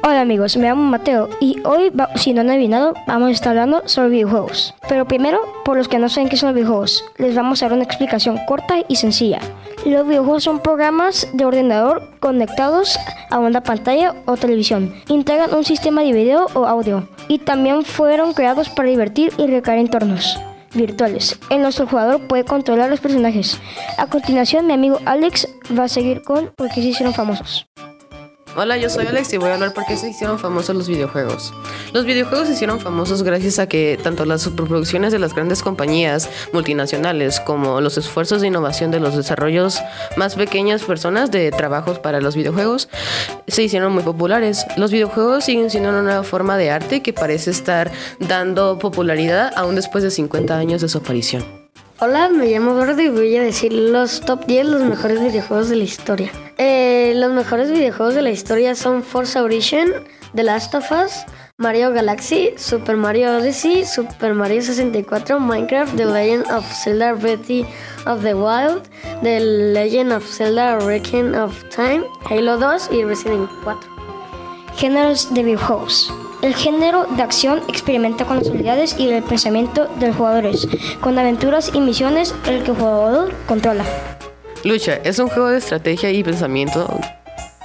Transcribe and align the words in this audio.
Hola 0.00 0.20
amigos, 0.20 0.56
me 0.56 0.68
llamo 0.68 0.84
Mateo 0.84 1.28
y 1.40 1.60
hoy, 1.64 1.92
si 2.14 2.32
no 2.32 2.42
han 2.42 2.50
adivinado, 2.50 2.94
vamos 3.08 3.28
a 3.28 3.32
estar 3.32 3.50
hablando 3.50 3.82
sobre 3.86 4.10
videojuegos. 4.10 4.74
Pero 4.88 5.08
primero, 5.08 5.40
por 5.64 5.76
los 5.76 5.88
que 5.88 5.98
no 5.98 6.08
saben 6.08 6.28
qué 6.28 6.36
son 6.36 6.50
los 6.50 6.54
videojuegos, 6.54 7.04
les 7.18 7.34
vamos 7.34 7.60
a 7.60 7.66
dar 7.66 7.72
una 7.72 7.82
explicación 7.82 8.38
corta 8.46 8.76
y 8.86 8.94
sencilla. 8.94 9.40
Los 9.84 10.06
videojuegos 10.06 10.44
son 10.44 10.60
programas 10.60 11.26
de 11.32 11.44
ordenador 11.44 12.10
conectados 12.20 12.96
a 13.30 13.40
una 13.40 13.62
pantalla 13.62 14.14
o 14.24 14.36
televisión. 14.36 14.94
Integran 15.08 15.52
un 15.52 15.64
sistema 15.64 16.02
de 16.02 16.12
video 16.12 16.46
o 16.54 16.66
audio 16.66 17.08
y 17.26 17.40
también 17.40 17.82
fueron 17.82 18.34
creados 18.34 18.68
para 18.68 18.88
divertir 18.88 19.32
y 19.36 19.48
recrear 19.48 19.78
entornos 19.78 20.38
virtuales. 20.74 21.38
En 21.50 21.62
nuestro 21.62 21.88
jugador 21.88 22.20
puede 22.28 22.44
controlar 22.44 22.88
los 22.88 23.00
personajes. 23.00 23.60
A 23.96 24.06
continuación, 24.06 24.66
mi 24.68 24.74
amigo 24.74 25.00
Alex 25.06 25.48
va 25.76 25.84
a 25.84 25.88
seguir 25.88 26.22
con 26.22 26.52
por 26.56 26.68
qué 26.68 26.82
se 26.82 26.88
hicieron 26.88 27.14
famosos. 27.14 27.66
Hola, 28.60 28.76
yo 28.76 28.90
soy 28.90 29.06
Alex 29.06 29.32
y 29.32 29.36
voy 29.36 29.50
a 29.50 29.54
hablar 29.54 29.72
por 29.72 29.86
qué 29.86 29.96
se 29.96 30.08
hicieron 30.08 30.36
famosos 30.36 30.74
los 30.74 30.88
videojuegos. 30.88 31.54
Los 31.92 32.04
videojuegos 32.04 32.48
se 32.48 32.54
hicieron 32.54 32.80
famosos 32.80 33.22
gracias 33.22 33.60
a 33.60 33.68
que 33.68 34.00
tanto 34.02 34.24
las 34.24 34.42
superproducciones 34.42 35.12
de 35.12 35.20
las 35.20 35.32
grandes 35.32 35.62
compañías 35.62 36.28
multinacionales 36.52 37.38
como 37.38 37.80
los 37.80 37.96
esfuerzos 37.98 38.40
de 38.40 38.48
innovación 38.48 38.90
de 38.90 38.98
los 38.98 39.16
desarrollos 39.16 39.78
más 40.16 40.34
pequeñas 40.34 40.82
personas 40.82 41.30
de 41.30 41.52
trabajos 41.52 42.00
para 42.00 42.20
los 42.20 42.34
videojuegos 42.34 42.88
se 43.46 43.62
hicieron 43.62 43.92
muy 43.92 44.02
populares. 44.02 44.66
Los 44.76 44.90
videojuegos 44.90 45.44
siguen 45.44 45.70
siendo 45.70 45.90
una 45.90 46.24
forma 46.24 46.56
de 46.56 46.72
arte 46.72 47.00
que 47.00 47.12
parece 47.12 47.52
estar 47.52 47.92
dando 48.18 48.80
popularidad 48.80 49.52
aún 49.54 49.76
después 49.76 50.02
de 50.02 50.10
50 50.10 50.58
años 50.58 50.80
de 50.80 50.88
su 50.88 50.98
aparición. 50.98 51.44
Hola, 52.00 52.28
me 52.28 52.48
llamo 52.48 52.74
Gordo 52.74 53.00
y 53.00 53.08
voy 53.08 53.36
a 53.36 53.42
decir 53.42 53.72
los 53.72 54.20
top 54.20 54.46
10 54.46 54.66
los 54.66 54.82
mejores 54.82 55.20
videojuegos 55.20 55.68
de 55.68 55.76
la 55.76 55.84
historia. 55.84 56.32
Eh, 56.60 57.12
los 57.14 57.32
mejores 57.32 57.70
videojuegos 57.70 58.16
de 58.16 58.22
la 58.22 58.30
historia 58.30 58.74
son 58.74 59.04
Forza 59.04 59.44
Horizon, 59.44 59.90
The 60.34 60.42
Last 60.42 60.74
of 60.74 60.90
Us, 60.90 61.24
Mario 61.56 61.92
Galaxy, 61.92 62.50
Super 62.56 62.96
Mario 62.96 63.38
Odyssey, 63.38 63.84
Super 63.84 64.34
Mario 64.34 64.60
64, 64.60 65.38
Minecraft, 65.38 65.96
The 65.96 66.04
Legend 66.04 66.50
of 66.50 66.64
Zelda 66.82 67.14
Breath 67.14 67.48
of 68.06 68.22
the 68.22 68.34
Wild, 68.34 68.88
The 69.22 69.38
Legend 69.72 70.12
of 70.12 70.24
Zelda 70.24 70.78
Wrecking 70.80 71.36
of 71.36 71.62
Time, 71.68 72.04
Halo 72.28 72.58
2 72.58 72.90
y 72.90 73.04
Resident 73.04 73.36
Evil 73.36 73.48
4. 73.62 73.90
Géneros 74.76 75.32
de 75.32 75.44
videojuegos. 75.44 76.12
El 76.42 76.54
género 76.54 77.06
de 77.16 77.22
acción 77.22 77.60
experimenta 77.68 78.24
con 78.24 78.38
las 78.38 78.48
habilidades 78.48 78.98
y 78.98 79.08
el 79.08 79.22
pensamiento 79.22 79.86
de 80.00 80.08
los 80.08 80.16
jugadores, 80.16 80.68
con 81.00 81.16
aventuras 81.18 81.70
y 81.72 81.80
misiones 81.80 82.34
el 82.46 82.64
que 82.64 82.72
el 82.72 82.76
jugador 82.76 83.32
controla. 83.46 83.84
Lucha 84.64 84.98
es 85.04 85.18
un 85.18 85.28
juego 85.28 85.48
de 85.48 85.58
estrategia 85.58 86.10
y 86.10 86.22
pensamiento 86.24 86.88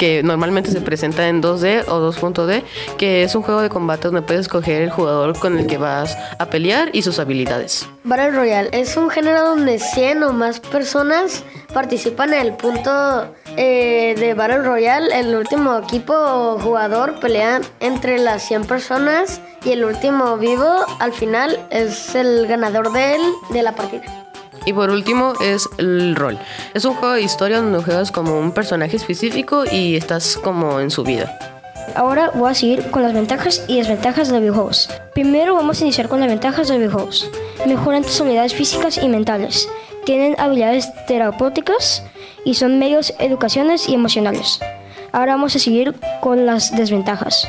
que 0.00 0.22
normalmente 0.22 0.70
se 0.70 0.80
presenta 0.80 1.28
en 1.28 1.42
2D 1.42 1.84
o 1.86 2.10
2.D, 2.10 2.64
que 2.96 3.22
es 3.22 3.34
un 3.34 3.42
juego 3.42 3.60
de 3.60 3.68
combate 3.68 4.08
donde 4.08 4.22
puedes 4.22 4.42
escoger 4.42 4.80
el 4.80 4.90
jugador 4.90 5.38
con 5.38 5.58
el 5.58 5.66
que 5.66 5.76
vas 5.76 6.16
a 6.38 6.46
pelear 6.46 6.88
y 6.94 7.02
sus 7.02 7.18
habilidades. 7.18 7.86
Battle 8.04 8.30
Royale 8.30 8.70
es 8.72 8.96
un 8.96 9.10
género 9.10 9.44
donde 9.44 9.78
100 9.78 10.22
o 10.22 10.32
más 10.32 10.58
personas 10.58 11.44
participan 11.74 12.32
en 12.32 12.40
el 12.40 12.54
punto 12.54 13.26
eh, 13.58 14.14
de 14.18 14.32
Battle 14.32 14.62
Royale. 14.62 15.20
El 15.20 15.34
último 15.34 15.78
equipo 15.78 16.14
o 16.14 16.58
jugador 16.58 17.20
pelea 17.20 17.60
entre 17.80 18.18
las 18.18 18.42
100 18.48 18.64
personas 18.64 19.42
y 19.66 19.72
el 19.72 19.84
último 19.84 20.38
vivo 20.38 20.76
al 20.98 21.12
final 21.12 21.58
es 21.70 22.14
el 22.14 22.46
ganador 22.46 22.90
de, 22.92 23.18
de 23.50 23.62
la 23.62 23.74
partida. 23.74 24.29
Y 24.66 24.72
por 24.72 24.90
último 24.90 25.32
es 25.40 25.68
el 25.78 26.14
rol. 26.16 26.38
Es 26.74 26.84
un 26.84 26.94
juego 26.94 27.14
de 27.14 27.22
historia 27.22 27.60
donde 27.60 27.82
juegas 27.82 28.12
como 28.12 28.38
un 28.38 28.52
personaje 28.52 28.96
específico 28.96 29.64
y 29.70 29.96
estás 29.96 30.36
como 30.36 30.80
en 30.80 30.90
su 30.90 31.02
vida. 31.02 31.38
Ahora 31.94 32.30
voy 32.34 32.50
a 32.50 32.54
seguir 32.54 32.90
con 32.90 33.02
las 33.02 33.12
ventajas 33.12 33.64
y 33.66 33.78
desventajas 33.78 34.28
de 34.28 34.34
los 34.34 34.42
videojuegos. 34.42 34.90
Primero 35.14 35.54
vamos 35.54 35.80
a 35.80 35.84
iniciar 35.84 36.08
con 36.08 36.20
las 36.20 36.28
ventajas 36.28 36.68
de 36.68 36.74
los 36.74 36.80
videojuegos. 36.80 37.30
Mejoran 37.66 38.02
tus 38.02 38.20
habilidades 38.20 38.54
físicas 38.54 38.98
y 38.98 39.08
mentales. 39.08 39.68
Tienen 40.04 40.38
habilidades 40.38 40.88
terapéuticas 41.06 42.04
y 42.44 42.54
son 42.54 42.78
medios 42.78 43.12
educaciones 43.18 43.88
y 43.88 43.94
emocionales. 43.94 44.60
Ahora 45.12 45.32
vamos 45.32 45.56
a 45.56 45.58
seguir 45.58 45.94
con 46.20 46.46
las 46.46 46.76
desventajas. 46.76 47.48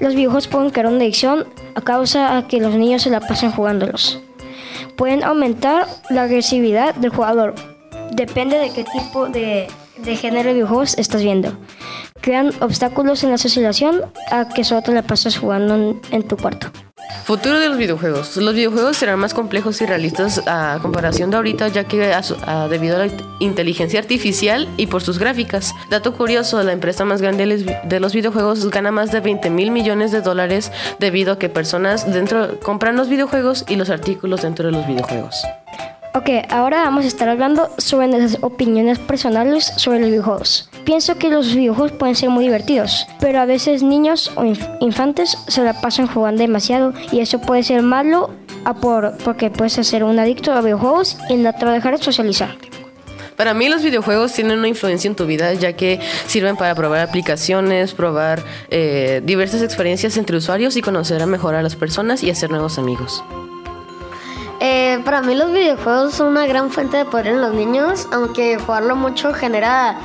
Los 0.00 0.14
videojuegos 0.14 0.48
pueden 0.48 0.70
crear 0.70 0.86
una 0.86 0.96
adicción 0.96 1.46
a 1.74 1.82
causa 1.82 2.34
de 2.34 2.46
que 2.48 2.60
los 2.60 2.74
niños 2.74 3.02
se 3.02 3.10
la 3.10 3.20
pasan 3.20 3.52
jugándolos 3.52 4.20
pueden 5.02 5.24
aumentar 5.24 5.88
la 6.10 6.22
agresividad 6.22 6.94
del 6.94 7.10
jugador. 7.10 7.56
Depende 8.12 8.56
de 8.56 8.72
qué 8.72 8.84
tipo 8.84 9.26
de, 9.26 9.66
género 10.04 10.50
de 10.50 10.54
videojuegos 10.54 10.96
estás 10.96 11.24
viendo. 11.24 11.58
Crean 12.20 12.52
obstáculos 12.60 13.24
en 13.24 13.30
la 13.30 13.34
asociación 13.34 14.02
a 14.30 14.48
que 14.48 14.62
solo 14.62 14.82
te 14.82 14.92
la 14.92 15.02
pasas 15.02 15.36
jugando 15.36 16.00
en 16.12 16.22
tu 16.22 16.36
cuarto. 16.36 16.68
Futuro 17.24 17.60
de 17.60 17.68
los 17.68 17.78
videojuegos. 17.78 18.36
Los 18.36 18.54
videojuegos 18.54 18.96
serán 18.96 19.18
más 19.18 19.32
complejos 19.32 19.80
y 19.80 19.86
realistas 19.86 20.42
a 20.46 20.78
comparación 20.82 21.30
de 21.30 21.36
ahorita, 21.36 21.68
ya 21.68 21.84
que 21.84 22.12
debido 22.68 22.96
a 22.96 23.06
la 23.06 23.12
inteligencia 23.38 24.00
artificial 24.00 24.68
y 24.76 24.88
por 24.88 25.02
sus 25.02 25.18
gráficas. 25.18 25.72
Dato 25.88 26.14
curioso, 26.14 26.62
la 26.62 26.72
empresa 26.72 27.04
más 27.04 27.22
grande 27.22 27.46
de 27.84 28.00
los 28.00 28.12
videojuegos 28.12 28.68
gana 28.70 28.90
más 28.90 29.12
de 29.12 29.20
20 29.20 29.50
mil 29.50 29.70
millones 29.70 30.10
de 30.10 30.20
dólares 30.20 30.72
debido 30.98 31.34
a 31.34 31.38
que 31.38 31.48
personas 31.48 32.12
dentro 32.12 32.58
compran 32.60 32.96
los 32.96 33.08
videojuegos 33.08 33.64
y 33.68 33.76
los 33.76 33.88
artículos 33.88 34.42
dentro 34.42 34.66
de 34.66 34.72
los 34.72 34.86
videojuegos. 34.86 35.44
Ok, 36.14 36.28
ahora 36.50 36.82
vamos 36.82 37.04
a 37.04 37.08
estar 37.08 37.28
hablando 37.28 37.70
sobre 37.78 38.08
nuestras 38.08 38.42
opiniones 38.42 38.98
personales 38.98 39.72
sobre 39.76 40.00
los 40.00 40.10
videojuegos. 40.10 40.68
Pienso 40.84 41.16
que 41.16 41.28
los 41.28 41.54
videojuegos 41.54 41.92
pueden 41.92 42.16
ser 42.16 42.30
muy 42.30 42.44
divertidos, 42.44 43.06
pero 43.20 43.40
a 43.40 43.46
veces 43.46 43.82
niños 43.82 44.32
o 44.34 44.44
infantes 44.80 45.38
se 45.46 45.62
la 45.62 45.80
pasan 45.80 46.08
jugando 46.08 46.42
demasiado 46.42 46.92
y 47.12 47.20
eso 47.20 47.40
puede 47.40 47.62
ser 47.62 47.82
malo 47.82 48.30
a 48.64 48.74
por, 48.74 49.16
porque 49.18 49.50
puedes 49.50 49.74
ser 49.74 50.02
un 50.02 50.18
adicto 50.18 50.52
a 50.52 50.60
videojuegos 50.60 51.18
y 51.28 51.34
no 51.36 51.52
te 51.52 51.64
va 51.64 51.72
a 51.72 51.74
dejar 51.74 51.96
de 51.96 52.02
socializar. 52.02 52.56
Para 53.36 53.54
mí 53.54 53.68
los 53.68 53.82
videojuegos 53.82 54.32
tienen 54.32 54.58
una 54.58 54.68
influencia 54.68 55.08
en 55.08 55.14
tu 55.14 55.24
vida 55.26 55.54
ya 55.54 55.72
que 55.74 56.00
sirven 56.26 56.56
para 56.56 56.74
probar 56.74 57.00
aplicaciones, 57.00 57.94
probar 57.94 58.42
eh, 58.70 59.22
diversas 59.24 59.62
experiencias 59.62 60.16
entre 60.16 60.36
usuarios 60.36 60.76
y 60.76 60.82
conocer 60.82 61.22
a 61.22 61.26
mejor 61.26 61.54
a 61.54 61.62
las 61.62 61.76
personas 61.76 62.22
y 62.22 62.30
hacer 62.30 62.50
nuevos 62.50 62.78
amigos. 62.78 63.24
Eh, 64.60 65.00
para 65.04 65.22
mí 65.22 65.34
los 65.34 65.52
videojuegos 65.52 66.14
son 66.14 66.28
una 66.28 66.46
gran 66.46 66.70
fuente 66.70 66.96
de 66.96 67.04
poder 67.04 67.28
en 67.28 67.40
los 67.40 67.52
niños, 67.52 68.06
aunque 68.12 68.58
jugarlo 68.58 68.94
mucho 68.94 69.32
genera 69.32 69.96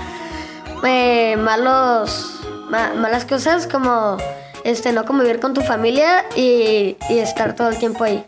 eh, 0.85 1.35
malos, 1.37 2.39
malas 2.69 3.25
cosas 3.25 3.67
como 3.67 4.17
este, 4.63 4.91
no 4.91 5.05
convivir 5.05 5.39
con 5.39 5.53
tu 5.53 5.61
familia 5.61 6.25
y, 6.35 6.97
y 7.09 7.19
estar 7.19 7.55
todo 7.55 7.69
el 7.69 7.77
tiempo 7.77 8.03
ahí. 8.03 8.25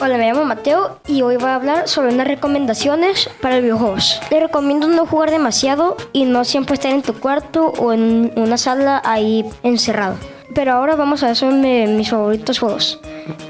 Hola, 0.00 0.16
me 0.16 0.30
llamo 0.30 0.44
Mateo 0.44 1.00
y 1.08 1.22
hoy 1.22 1.36
voy 1.36 1.50
a 1.50 1.56
hablar 1.56 1.88
sobre 1.88 2.14
unas 2.14 2.28
recomendaciones 2.28 3.28
para 3.42 3.58
videojuegos. 3.58 4.20
Te 4.28 4.38
recomiendo 4.38 4.86
no 4.86 5.06
jugar 5.06 5.30
demasiado 5.30 5.96
y 6.12 6.24
no 6.24 6.44
siempre 6.44 6.74
estar 6.74 6.92
en 6.92 7.02
tu 7.02 7.14
cuarto 7.14 7.72
o 7.78 7.92
en 7.92 8.32
una 8.36 8.58
sala 8.58 9.02
ahí 9.04 9.44
encerrado. 9.64 10.14
Pero 10.54 10.72
ahora 10.72 10.94
vamos 10.94 11.24
a 11.24 11.34
sobre 11.34 11.86
mis 11.88 12.10
favoritos 12.10 12.60
juegos. 12.60 13.00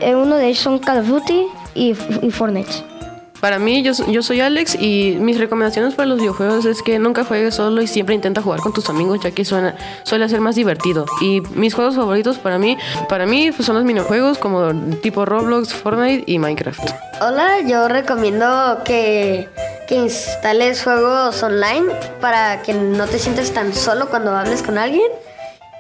Eh, 0.01 0.15
uno 0.15 0.37
de 0.37 0.47
ellos 0.47 0.61
son 0.61 0.79
Call 0.79 1.01
of 1.01 1.07
Duty, 1.07 1.47
y, 1.79 1.95
Fortnite. 2.31 2.98
Para 3.41 3.59
mí, 3.59 3.83
yo, 3.83 3.93
yo 4.11 4.23
soy 4.23 4.41
Alex 4.41 4.75
y 4.75 5.17
mis 5.21 5.39
recomendaciones 5.39 5.95
para 5.95 6.09
los 6.09 6.19
videojuegos 6.19 6.65
es 6.65 6.83
que 6.83 6.99
nunca 6.99 7.25
juegues 7.25 7.55
solo 7.55 7.81
y 7.81 7.87
siempre 7.87 8.15
intenta 8.15 8.43
jugar 8.43 8.61
con 8.61 8.73
tus 8.73 8.89
amigos 8.91 9.21
ya 9.23 9.31
que 9.31 9.45
suena, 9.45 9.77
suele 10.03 10.29
ser 10.29 10.41
más 10.41 10.57
divertido. 10.57 11.07
Y 11.21 11.41
mis 11.55 11.75
juegos 11.75 11.95
favoritos 11.95 12.39
para 12.39 12.59
mí, 12.59 12.77
para 13.09 13.27
mí 13.27 13.53
pues, 13.53 13.67
son 13.67 13.77
los 13.77 13.85
minijuegos 13.85 14.39
como 14.39 14.75
tipo 15.03 15.25
Roblox, 15.25 15.73
Fortnite 15.73 16.25
y 16.27 16.39
Minecraft. 16.39 16.91
Hola, 17.21 17.61
yo 17.61 17.87
recomiendo 17.87 18.81
que, 18.85 19.49
que 19.87 19.95
instales 19.95 20.83
juegos 20.83 21.41
online 21.43 21.87
para 22.21 22.63
que 22.63 22.75
no 22.75 23.07
te 23.07 23.19
sientas 23.21 23.53
tan 23.53 23.73
solo 23.73 24.09
cuando 24.09 24.37
hables 24.37 24.63
con 24.63 24.79
alguien. 24.79 25.11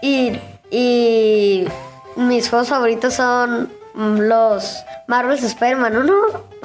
Y, 0.00 0.38
y 0.71 1.67
mis 2.15 2.49
juegos 2.49 2.69
favoritos 2.69 3.15
son 3.15 3.78
los 3.99 4.85
Marvel's 5.09 5.43
Spider-Man 5.43 5.97
1, 5.97 6.15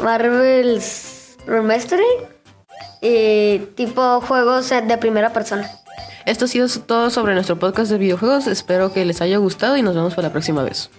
Marvel's 0.03 1.35
Remastered 1.47 2.03
y 3.01 3.57
tipo 3.75 4.21
juegos 4.21 4.69
de 4.69 4.97
primera 5.00 5.33
persona. 5.33 5.69
Esto 6.25 6.45
ha 6.45 6.47
sido 6.47 6.68
todo 6.85 7.09
sobre 7.09 7.33
nuestro 7.33 7.57
podcast 7.57 7.91
de 7.91 7.97
videojuegos. 7.97 8.47
Espero 8.47 8.94
que 8.94 9.03
les 9.03 9.21
haya 9.21 9.38
gustado 9.38 9.75
y 9.75 9.81
nos 9.81 9.95
vemos 9.95 10.13
para 10.13 10.30
la 10.30 10.31
próxima 10.31 10.63
vez. 10.63 10.89